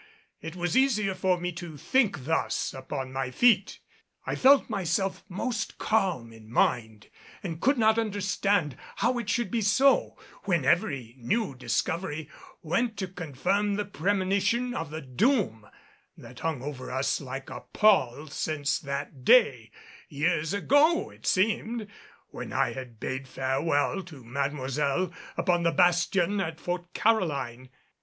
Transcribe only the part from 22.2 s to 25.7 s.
when I had bade farewell to Mademoiselle upon